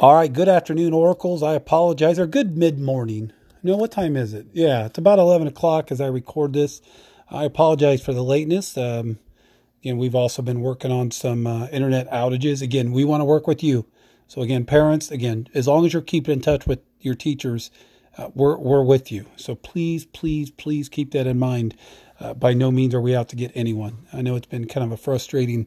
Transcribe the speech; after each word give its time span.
All 0.00 0.14
right, 0.14 0.32
good 0.32 0.48
afternoon, 0.48 0.94
Oracles. 0.94 1.42
I 1.42 1.52
apologize, 1.52 2.18
or 2.18 2.26
good 2.26 2.56
mid 2.56 2.78
morning. 2.78 3.32
No, 3.62 3.76
what 3.76 3.92
time 3.92 4.16
is 4.16 4.32
it? 4.32 4.46
Yeah, 4.54 4.86
it's 4.86 4.96
about 4.96 5.18
11 5.18 5.46
o'clock 5.46 5.92
as 5.92 6.00
I 6.00 6.06
record 6.06 6.54
this. 6.54 6.80
I 7.28 7.44
apologize 7.44 8.00
for 8.00 8.14
the 8.14 8.24
lateness. 8.24 8.78
Um, 8.78 9.18
again, 9.82 9.98
we've 9.98 10.14
also 10.14 10.40
been 10.40 10.62
working 10.62 10.90
on 10.90 11.10
some 11.10 11.46
uh, 11.46 11.66
internet 11.66 12.10
outages. 12.10 12.62
Again, 12.62 12.92
we 12.92 13.04
want 13.04 13.20
to 13.20 13.26
work 13.26 13.46
with 13.46 13.62
you. 13.62 13.84
So, 14.26 14.40
again, 14.40 14.64
parents, 14.64 15.10
again, 15.10 15.48
as 15.52 15.68
long 15.68 15.84
as 15.84 15.92
you're 15.92 16.00
keeping 16.00 16.32
in 16.32 16.40
touch 16.40 16.66
with 16.66 16.80
your 17.00 17.14
teachers, 17.14 17.70
uh, 18.16 18.30
we're, 18.34 18.56
we're 18.56 18.82
with 18.82 19.12
you. 19.12 19.26
So, 19.36 19.54
please, 19.54 20.06
please, 20.06 20.50
please 20.50 20.88
keep 20.88 21.10
that 21.10 21.26
in 21.26 21.38
mind. 21.38 21.76
Uh, 22.18 22.32
by 22.32 22.54
no 22.54 22.70
means 22.70 22.94
are 22.94 23.02
we 23.02 23.14
out 23.14 23.28
to 23.28 23.36
get 23.36 23.52
anyone. 23.54 24.06
I 24.14 24.22
know 24.22 24.34
it's 24.36 24.46
been 24.46 24.66
kind 24.66 24.82
of 24.82 24.92
a 24.92 24.96
frustrating 24.96 25.66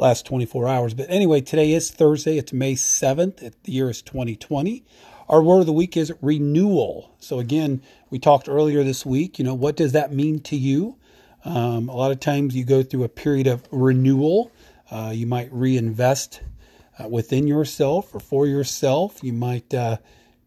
last 0.00 0.24
24 0.24 0.66
hours. 0.66 0.94
But 0.94 1.06
anyway, 1.10 1.42
today 1.42 1.72
is 1.72 1.90
Thursday. 1.90 2.38
It's 2.38 2.52
May 2.52 2.74
7th. 2.74 3.36
The 3.62 3.72
year 3.72 3.90
is 3.90 4.00
2020. 4.02 4.82
Our 5.28 5.42
word 5.42 5.60
of 5.60 5.66
the 5.66 5.72
week 5.72 5.96
is 5.96 6.12
renewal. 6.22 7.14
So, 7.20 7.38
again, 7.38 7.82
we 8.08 8.18
talked 8.18 8.48
earlier 8.48 8.82
this 8.82 9.04
week, 9.06 9.38
you 9.38 9.44
know, 9.44 9.54
what 9.54 9.76
does 9.76 9.92
that 9.92 10.12
mean 10.12 10.40
to 10.40 10.56
you? 10.56 10.96
Um, 11.44 11.88
a 11.88 11.94
lot 11.94 12.10
of 12.10 12.18
times 12.18 12.56
you 12.56 12.64
go 12.64 12.82
through 12.82 13.04
a 13.04 13.08
period 13.08 13.46
of 13.46 13.62
renewal. 13.70 14.50
Uh, 14.90 15.12
you 15.14 15.26
might 15.26 15.52
reinvest 15.52 16.40
uh, 16.98 17.06
within 17.06 17.46
yourself 17.46 18.14
or 18.14 18.20
for 18.20 18.46
yourself. 18.46 19.22
You 19.22 19.34
might 19.34 19.72
uh, 19.72 19.98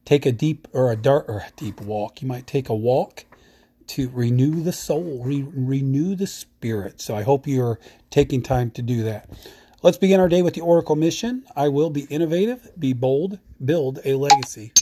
take 0.04 0.26
a 0.26 0.32
deep 0.32 0.68
or 0.74 0.92
a 0.92 0.96
dark 0.96 1.30
or 1.30 1.38
a 1.38 1.52
deep 1.56 1.80
walk. 1.80 2.22
You 2.22 2.28
might 2.28 2.48
take 2.48 2.70
a 2.70 2.76
walk 2.76 3.26
to 3.90 4.10
renew 4.10 4.62
the 4.64 4.74
soul, 4.74 5.22
re- 5.24 5.48
renew 5.54 6.16
the 6.16 6.28
spirit. 6.28 7.02
So 7.02 7.16
I 7.16 7.24
hope 7.24 7.48
you're 7.48 7.80
taking 8.10 8.42
time 8.44 8.72
to 8.72 8.82
do 8.82 9.04
that. 9.04 9.30
Let's 9.84 9.98
begin 9.98 10.20
our 10.20 10.30
day 10.30 10.42
with 10.42 10.56
the 10.56 10.62
Oracle 10.62 10.96
mission. 10.96 11.46
I 11.56 11.70
will 11.70 11.90
be 11.90 12.02
innovative, 12.10 12.72
be 12.80 12.94
bold, 12.94 13.40
build 13.64 14.00
a 14.06 14.16
legacy. 14.16 14.74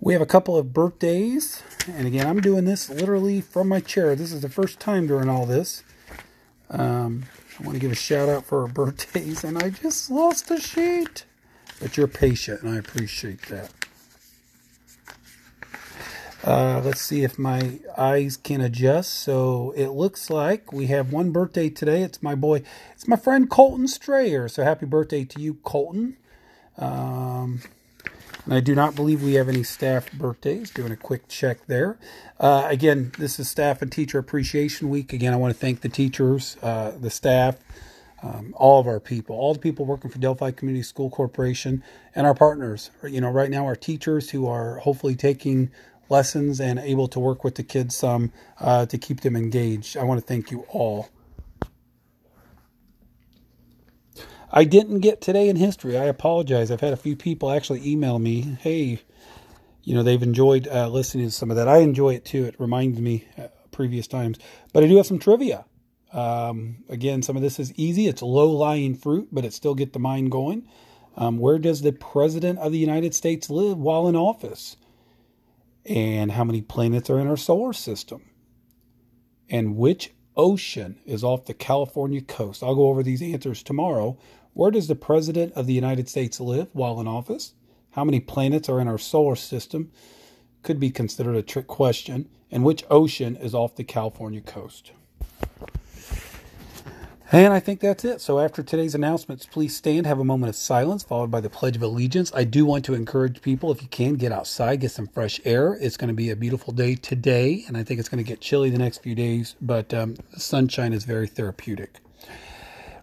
We 0.00 0.12
have 0.14 0.22
a 0.22 0.26
couple 0.26 0.56
of 0.56 0.72
birthdays, 0.72 1.62
and 1.88 2.06
again, 2.06 2.26
I'm 2.26 2.40
doing 2.40 2.64
this 2.64 2.90
literally 2.90 3.40
from 3.40 3.68
my 3.68 3.80
chair. 3.80 4.16
This 4.16 4.32
is 4.32 4.42
the 4.42 4.48
first 4.48 4.80
time 4.80 5.06
during 5.08 5.28
all 5.28 5.46
this. 5.46 5.84
Um, 6.70 7.24
I 7.58 7.64
want 7.64 7.74
to 7.74 7.80
give 7.80 7.92
a 7.92 7.96
shout 7.96 8.28
out 8.28 8.44
for 8.46 8.62
our 8.62 8.68
birthdays, 8.72 9.44
and 9.44 9.58
I 9.58 9.70
just 9.70 10.10
lost 10.10 10.48
the 10.48 10.60
sheet. 10.60 11.24
But 11.80 11.96
you're 11.96 12.08
patient, 12.08 12.62
and 12.62 12.74
I 12.74 12.78
appreciate 12.78 13.42
that. 13.48 13.70
Uh, 16.46 16.80
let's 16.84 17.00
see 17.00 17.24
if 17.24 17.40
my 17.40 17.80
eyes 17.98 18.36
can 18.36 18.60
adjust. 18.60 19.12
So 19.14 19.74
it 19.76 19.88
looks 19.88 20.30
like 20.30 20.72
we 20.72 20.86
have 20.86 21.12
one 21.12 21.32
birthday 21.32 21.68
today. 21.68 22.02
It's 22.02 22.22
my 22.22 22.36
boy, 22.36 22.62
it's 22.92 23.08
my 23.08 23.16
friend 23.16 23.50
Colton 23.50 23.88
Strayer. 23.88 24.48
So 24.48 24.62
happy 24.62 24.86
birthday 24.86 25.24
to 25.24 25.40
you, 25.40 25.54
Colton. 25.64 26.16
Um, 26.78 27.62
and 28.44 28.54
I 28.54 28.60
do 28.60 28.76
not 28.76 28.94
believe 28.94 29.24
we 29.24 29.34
have 29.34 29.48
any 29.48 29.64
staff 29.64 30.12
birthdays. 30.12 30.70
Doing 30.70 30.92
a 30.92 30.96
quick 30.96 31.26
check 31.26 31.66
there. 31.66 31.98
Uh, 32.38 32.64
again, 32.68 33.10
this 33.18 33.40
is 33.40 33.50
Staff 33.50 33.82
and 33.82 33.90
Teacher 33.90 34.20
Appreciation 34.20 34.88
Week. 34.88 35.12
Again, 35.12 35.32
I 35.32 35.36
want 35.36 35.52
to 35.52 35.58
thank 35.58 35.80
the 35.80 35.88
teachers, 35.88 36.56
uh, 36.62 36.92
the 36.92 37.10
staff, 37.10 37.56
um, 38.22 38.54
all 38.56 38.78
of 38.78 38.86
our 38.86 39.00
people, 39.00 39.34
all 39.34 39.52
the 39.52 39.58
people 39.58 39.84
working 39.84 40.12
for 40.12 40.18
Delphi 40.18 40.52
Community 40.52 40.84
School 40.84 41.10
Corporation, 41.10 41.82
and 42.14 42.24
our 42.24 42.34
partners. 42.34 42.92
You 43.02 43.20
know, 43.20 43.30
right 43.30 43.50
now, 43.50 43.66
our 43.66 43.74
teachers 43.74 44.30
who 44.30 44.46
are 44.46 44.78
hopefully 44.78 45.16
taking 45.16 45.70
lessons 46.08 46.60
and 46.60 46.78
able 46.78 47.08
to 47.08 47.20
work 47.20 47.44
with 47.44 47.56
the 47.56 47.62
kids 47.62 47.96
some 47.96 48.32
uh, 48.60 48.86
to 48.86 48.98
keep 48.98 49.20
them 49.20 49.36
engaged. 49.36 49.96
I 49.96 50.04
want 50.04 50.20
to 50.20 50.26
thank 50.26 50.50
you 50.50 50.66
all. 50.68 51.08
I 54.50 54.64
didn't 54.64 55.00
get 55.00 55.20
today 55.20 55.48
in 55.48 55.56
history. 55.56 55.98
I 55.98 56.04
apologize. 56.04 56.70
I've 56.70 56.80
had 56.80 56.92
a 56.92 56.96
few 56.96 57.16
people 57.16 57.50
actually 57.50 57.86
email 57.86 58.18
me, 58.18 58.56
hey, 58.60 59.00
you 59.82 59.94
know, 59.94 60.02
they've 60.02 60.22
enjoyed 60.22 60.68
uh, 60.68 60.88
listening 60.88 61.26
to 61.26 61.30
some 61.30 61.50
of 61.50 61.56
that. 61.56 61.68
I 61.68 61.78
enjoy 61.78 62.14
it 62.14 62.24
too. 62.24 62.44
It 62.44 62.58
reminds 62.58 63.00
me 63.00 63.26
uh, 63.36 63.48
previous 63.70 64.06
times. 64.06 64.38
But 64.72 64.84
I 64.84 64.86
do 64.86 64.96
have 64.96 65.06
some 65.06 65.18
trivia. 65.18 65.64
Um, 66.12 66.84
again, 66.88 67.22
some 67.22 67.36
of 67.36 67.42
this 67.42 67.58
is 67.58 67.72
easy. 67.74 68.06
It's 68.06 68.22
low 68.22 68.48
lying 68.50 68.94
fruit, 68.94 69.28
but 69.30 69.44
it 69.44 69.52
still 69.52 69.74
get 69.74 69.92
the 69.92 69.98
mind 69.98 70.30
going. 70.30 70.66
Um, 71.16 71.38
where 71.38 71.58
does 71.58 71.82
the 71.82 71.92
President 71.92 72.58
of 72.58 72.72
the 72.72 72.78
United 72.78 73.14
States 73.14 73.50
live 73.50 73.78
while 73.78 74.08
in 74.08 74.16
office? 74.16 74.76
And 75.88 76.32
how 76.32 76.44
many 76.44 76.60
planets 76.60 77.08
are 77.10 77.18
in 77.18 77.28
our 77.28 77.36
solar 77.36 77.72
system, 77.72 78.22
and 79.48 79.76
which 79.76 80.12
ocean 80.36 80.98
is 81.06 81.24
off 81.24 81.46
the 81.46 81.54
California 81.54 82.20
coast. 82.20 82.62
I'll 82.62 82.74
go 82.74 82.88
over 82.88 83.02
these 83.02 83.22
answers 83.22 83.62
tomorrow. 83.62 84.18
Where 84.52 84.70
does 84.70 84.88
the 84.88 84.94
President 84.94 85.52
of 85.54 85.66
the 85.66 85.72
United 85.72 86.08
States 86.08 86.40
live 86.40 86.68
while 86.72 87.00
in 87.00 87.06
office? 87.06 87.54
How 87.92 88.04
many 88.04 88.20
planets 88.20 88.68
are 88.68 88.80
in 88.80 88.88
our 88.88 88.98
solar 88.98 89.36
system? 89.36 89.92
Could 90.62 90.80
be 90.80 90.90
considered 90.90 91.36
a 91.36 91.42
trick 91.42 91.66
question. 91.66 92.28
And 92.50 92.64
which 92.64 92.84
ocean 92.90 93.36
is 93.36 93.54
off 93.54 93.76
the 93.76 93.84
California 93.84 94.40
coast? 94.40 94.92
And 97.36 97.52
I 97.52 97.60
think 97.60 97.80
that's 97.80 98.02
it. 98.02 98.22
So 98.22 98.40
after 98.40 98.62
today's 98.62 98.94
announcements, 98.94 99.44
please 99.44 99.76
stand, 99.76 100.06
have 100.06 100.18
a 100.18 100.24
moment 100.24 100.48
of 100.48 100.56
silence, 100.56 101.02
followed 101.02 101.30
by 101.30 101.42
the 101.42 101.50
Pledge 101.50 101.76
of 101.76 101.82
Allegiance. 101.82 102.32
I 102.34 102.44
do 102.44 102.64
want 102.64 102.86
to 102.86 102.94
encourage 102.94 103.42
people, 103.42 103.70
if 103.70 103.82
you 103.82 103.88
can, 103.88 104.14
get 104.14 104.32
outside, 104.32 104.80
get 104.80 104.92
some 104.92 105.06
fresh 105.06 105.38
air. 105.44 105.76
It's 105.78 105.98
going 105.98 106.08
to 106.08 106.14
be 106.14 106.30
a 106.30 106.34
beautiful 106.34 106.72
day 106.72 106.94
today, 106.94 107.62
and 107.68 107.76
I 107.76 107.82
think 107.82 108.00
it's 108.00 108.08
going 108.08 108.24
to 108.24 108.26
get 108.26 108.40
chilly 108.40 108.70
the 108.70 108.78
next 108.78 109.02
few 109.02 109.14
days, 109.14 109.54
but 109.60 109.92
um, 109.92 110.16
sunshine 110.34 110.94
is 110.94 111.04
very 111.04 111.26
therapeutic. 111.26 112.00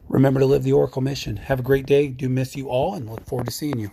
Remember 0.10 0.40
to 0.40 0.48
live 0.48 0.64
the 0.64 0.74
Oracle 0.74 1.04
mission. 1.04 1.38
Have 1.38 1.60
a 1.60 1.64
great 1.64 1.86
day. 1.86 2.08
Do 2.08 2.28
miss 2.28 2.56
you 2.56 2.70
all, 2.70 2.96
and 2.96 3.08
look 3.08 3.24
forward 3.28 3.46
to 3.46 3.54
seeing 3.54 3.78
you. 3.78 3.92